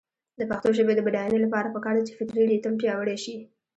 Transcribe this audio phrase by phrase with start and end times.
[0.39, 3.35] د پښتو ژبې د بډاینې لپاره پکار ده چې فطري ریتم پیاوړی شي.